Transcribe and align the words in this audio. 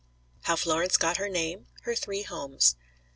HOW 0.45 0.55
FLORENCE 0.55 0.97
GOT 0.97 1.17
HER 1.17 1.29
NAME 1.29 1.67
HER 1.83 1.93
THREE 1.93 2.23
HOMES. 2.23 2.75